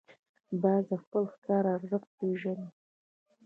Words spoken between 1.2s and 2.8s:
ښکار ارزښت پېژني